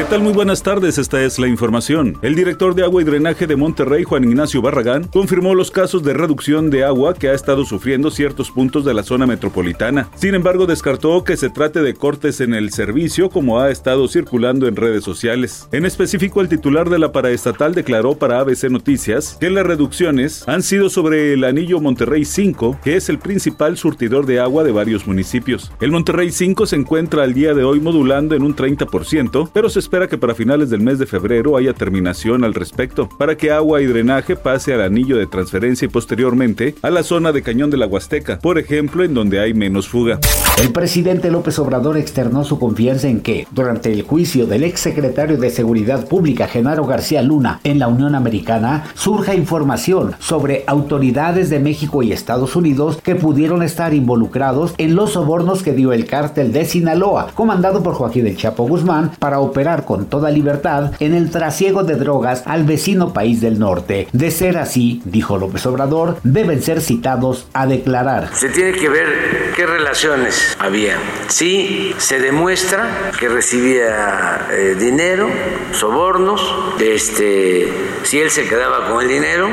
¿Qué 0.00 0.06
tal? 0.06 0.22
Muy 0.22 0.32
buenas 0.32 0.62
tardes, 0.62 0.96
esta 0.96 1.22
es 1.22 1.38
la 1.38 1.46
información. 1.46 2.16
El 2.22 2.34
director 2.34 2.74
de 2.74 2.84
agua 2.84 3.02
y 3.02 3.04
drenaje 3.04 3.46
de 3.46 3.54
Monterrey, 3.54 4.02
Juan 4.02 4.24
Ignacio 4.24 4.62
Barragán, 4.62 5.04
confirmó 5.04 5.54
los 5.54 5.70
casos 5.70 6.02
de 6.02 6.14
reducción 6.14 6.70
de 6.70 6.84
agua 6.84 7.12
que 7.12 7.28
ha 7.28 7.34
estado 7.34 7.66
sufriendo 7.66 8.10
ciertos 8.10 8.50
puntos 8.50 8.86
de 8.86 8.94
la 8.94 9.02
zona 9.02 9.26
metropolitana. 9.26 10.08
Sin 10.14 10.34
embargo, 10.34 10.64
descartó 10.64 11.22
que 11.22 11.36
se 11.36 11.50
trate 11.50 11.82
de 11.82 11.92
cortes 11.92 12.40
en 12.40 12.54
el 12.54 12.72
servicio 12.72 13.28
como 13.28 13.60
ha 13.60 13.70
estado 13.70 14.08
circulando 14.08 14.66
en 14.66 14.76
redes 14.76 15.04
sociales. 15.04 15.68
En 15.70 15.84
específico, 15.84 16.40
el 16.40 16.48
titular 16.48 16.88
de 16.88 16.98
la 16.98 17.12
paraestatal 17.12 17.74
declaró 17.74 18.14
para 18.14 18.40
ABC 18.40 18.70
Noticias 18.70 19.36
que 19.38 19.50
las 19.50 19.66
reducciones 19.66 20.48
han 20.48 20.62
sido 20.62 20.88
sobre 20.88 21.34
el 21.34 21.44
anillo 21.44 21.78
Monterrey 21.78 22.24
5, 22.24 22.80
que 22.82 22.96
es 22.96 23.10
el 23.10 23.18
principal 23.18 23.76
surtidor 23.76 24.24
de 24.24 24.40
agua 24.40 24.64
de 24.64 24.72
varios 24.72 25.06
municipios. 25.06 25.70
El 25.78 25.92
Monterrey 25.92 26.32
5 26.32 26.64
se 26.64 26.76
encuentra 26.76 27.22
al 27.22 27.34
día 27.34 27.52
de 27.52 27.64
hoy 27.64 27.80
modulando 27.80 28.34
en 28.34 28.44
un 28.44 28.56
30%, 28.56 29.50
pero 29.52 29.68
se 29.68 29.89
espera 29.90 30.06
que 30.06 30.18
para 30.18 30.36
finales 30.36 30.70
del 30.70 30.82
mes 30.82 31.00
de 31.00 31.06
febrero 31.06 31.56
haya 31.56 31.72
terminación 31.72 32.44
al 32.44 32.54
respecto, 32.54 33.08
para 33.08 33.36
que 33.36 33.50
agua 33.50 33.82
y 33.82 33.86
drenaje 33.86 34.36
pase 34.36 34.72
al 34.72 34.82
anillo 34.82 35.16
de 35.16 35.26
transferencia 35.26 35.86
y 35.86 35.88
posteriormente 35.88 36.76
a 36.82 36.90
la 36.90 37.02
zona 37.02 37.32
de 37.32 37.42
Cañón 37.42 37.70
de 37.70 37.76
la 37.76 37.88
Huasteca, 37.88 38.38
por 38.38 38.56
ejemplo, 38.56 39.02
en 39.02 39.14
donde 39.14 39.40
hay 39.40 39.52
menos 39.52 39.88
fuga. 39.88 40.20
El 40.62 40.72
presidente 40.72 41.32
López 41.32 41.58
Obrador 41.58 41.96
externó 41.96 42.44
su 42.44 42.60
confianza 42.60 43.08
en 43.08 43.20
que, 43.20 43.48
durante 43.50 43.92
el 43.92 44.02
juicio 44.02 44.46
del 44.46 44.62
exsecretario 44.62 45.38
de 45.38 45.50
Seguridad 45.50 46.06
Pública 46.06 46.46
Genaro 46.46 46.84
García 46.84 47.22
Luna 47.22 47.58
en 47.64 47.80
la 47.80 47.88
Unión 47.88 48.14
Americana, 48.14 48.84
surja 48.94 49.34
información 49.34 50.14
sobre 50.20 50.62
autoridades 50.68 51.50
de 51.50 51.58
México 51.58 52.04
y 52.04 52.12
Estados 52.12 52.54
Unidos 52.54 53.00
que 53.02 53.16
pudieron 53.16 53.64
estar 53.64 53.92
involucrados 53.92 54.72
en 54.78 54.94
los 54.94 55.14
sobornos 55.14 55.64
que 55.64 55.72
dio 55.72 55.92
el 55.92 56.04
cártel 56.04 56.52
de 56.52 56.64
Sinaloa, 56.64 57.32
comandado 57.34 57.82
por 57.82 57.94
Joaquín 57.94 58.28
El 58.28 58.36
Chapo 58.36 58.68
Guzmán, 58.68 59.10
para 59.18 59.40
operar 59.40 59.69
con 59.84 60.06
toda 60.06 60.30
libertad 60.30 60.92
en 61.00 61.14
el 61.14 61.30
trasiego 61.30 61.84
de 61.84 61.96
drogas 61.96 62.42
al 62.46 62.64
vecino 62.64 63.12
país 63.12 63.40
del 63.40 63.58
norte. 63.58 64.08
De 64.12 64.30
ser 64.30 64.58
así, 64.58 65.00
dijo 65.04 65.38
López 65.38 65.64
Obrador, 65.66 66.18
deben 66.22 66.62
ser 66.62 66.80
citados 66.80 67.46
a 67.52 67.66
declarar. 67.66 68.30
Se 68.34 68.48
tiene 68.48 68.72
que 68.72 68.88
ver 68.88 69.52
qué 69.54 69.66
relaciones 69.66 70.56
había. 70.58 70.96
Si 71.28 71.94
se 71.98 72.18
demuestra 72.18 73.12
que 73.18 73.28
recibía 73.28 74.46
eh, 74.50 74.76
dinero, 74.78 75.28
sobornos, 75.72 76.42
este, 76.80 77.68
si 78.02 78.18
él 78.18 78.30
se 78.30 78.48
quedaba 78.48 78.88
con 78.88 79.02
el 79.02 79.08
dinero 79.08 79.48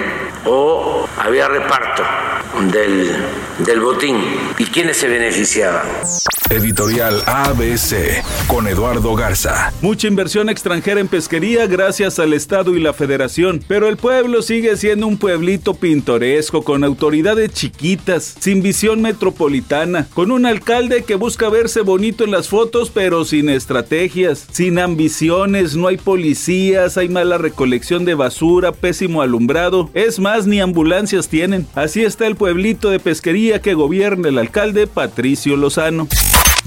o 0.46 1.08
había 1.18 1.48
reparto 1.48 2.04
del, 2.72 3.12
del 3.60 3.80
botín 3.80 4.18
y 4.58 4.66
quiénes 4.66 4.98
se 4.98 5.08
beneficiaban. 5.08 5.86
Editorial 6.50 7.22
ABC 7.26 8.24
con 8.48 8.68
Eduardo 8.68 9.14
Garza. 9.16 9.74
Inversión 10.08 10.50
extranjera 10.50 11.00
en 11.00 11.08
pesquería 11.08 11.68
gracias 11.68 12.18
al 12.20 12.34
Estado 12.34 12.76
y 12.76 12.80
la 12.80 12.94
Federación, 12.94 13.64
pero 13.68 13.88
el 13.88 13.98
pueblo 13.98 14.42
sigue 14.42 14.78
siendo 14.78 15.06
un 15.06 15.18
pueblito 15.18 15.74
pintoresco 15.74 16.64
con 16.64 16.84
autoridades 16.84 17.52
chiquitas, 17.52 18.36
sin 18.40 18.62
visión 18.62 19.02
metropolitana, 19.02 20.08
con 20.14 20.32
un 20.32 20.46
alcalde 20.46 21.04
que 21.04 21.16
busca 21.16 21.50
verse 21.50 21.82
bonito 21.82 22.24
en 22.24 22.32
las 22.32 22.48
fotos 22.48 22.90
pero 22.90 23.26
sin 23.26 23.50
estrategias, 23.50 24.48
sin 24.52 24.80
ambiciones, 24.80 25.76
no 25.76 25.88
hay 25.88 25.98
policías, 25.98 26.98
hay 26.98 27.10
mala 27.10 27.38
recolección 27.38 28.06
de 28.06 28.16
basura, 28.16 28.72
pésimo 28.72 29.22
alumbrado, 29.22 29.90
es 29.94 30.20
más 30.20 30.48
ni 30.48 30.60
ambulancias 30.60 31.28
tienen. 31.28 31.68
Así 31.76 32.04
está 32.04 32.28
el 32.28 32.36
pueblito 32.36 32.90
de 32.90 33.00
pesquería 33.00 33.62
que 33.62 33.74
gobierna 33.74 34.30
el 34.30 34.38
alcalde 34.38 34.88
Patricio 34.88 35.58
Lozano. 35.58 36.08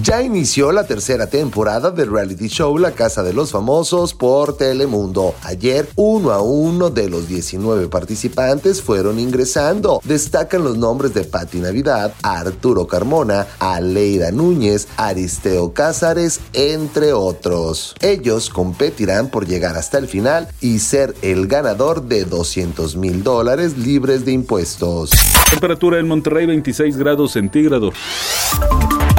Ya 0.02 0.22
inició 0.22 0.72
la 0.72 0.86
tercera 0.86 1.26
temporada 1.26 1.90
del 1.90 2.10
reality 2.10 2.46
show 2.46 2.78
La 2.78 2.92
Casa 2.92 3.22
de 3.22 3.34
los 3.34 3.50
Famosos 3.50 4.14
por 4.14 4.56
Telemundo. 4.56 5.34
Ayer, 5.42 5.88
uno 5.96 6.30
a 6.30 6.40
uno 6.40 6.88
de 6.88 7.10
los 7.10 7.28
19 7.28 7.88
participantes 7.88 8.80
fueron 8.80 9.18
ingresando. 9.18 10.00
Destacan 10.04 10.64
los 10.64 10.78
nombres 10.78 11.12
de 11.12 11.24
Patti 11.24 11.58
Navidad, 11.58 12.14
Arturo 12.22 12.86
Carmona, 12.86 13.46
Aleida 13.58 14.30
Núñez, 14.30 14.88
Aristeo 14.96 15.74
Cázares, 15.74 16.40
entre 16.54 17.12
otros. 17.12 17.94
Ellos 18.00 18.48
competirán 18.48 19.28
por 19.28 19.46
llegar 19.46 19.76
hasta 19.76 19.98
el 19.98 20.08
final 20.08 20.48
y 20.62 20.78
ser 20.78 21.14
el 21.20 21.46
ganador 21.46 22.04
de 22.04 22.24
200 22.24 22.96
mil 22.96 23.22
dólares 23.22 23.76
libres 23.76 24.24
de 24.24 24.32
impuestos. 24.32 25.10
Temperatura 25.50 25.98
en 25.98 26.08
Monterrey 26.08 26.46
26 26.46 26.96
grados 26.96 27.32
centígrados. 27.32 27.92